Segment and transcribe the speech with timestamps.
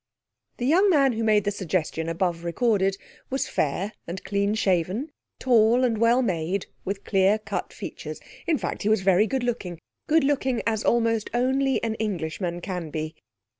[0.57, 2.97] The young man who made the suggestion above recorded
[3.29, 8.15] was fair and clean shaven, tall and well made, with clear cut feature;
[8.47, 9.77] in fact, he was very good looking
[10.07, 13.13] good looking as almost only an Englishman can be.